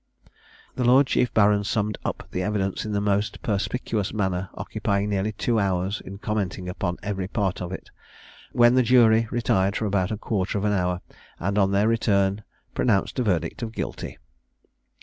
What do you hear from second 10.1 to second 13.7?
quarter of an hour, and on their return pronounced a verdict